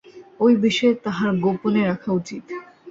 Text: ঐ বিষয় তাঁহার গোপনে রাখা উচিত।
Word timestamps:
ঐ 0.39 0.47
বিষয় 0.63 0.93
তাঁহার 1.03 1.31
গোপনে 1.43 1.81
রাখা 1.85 2.09
উচিত। 2.13 2.43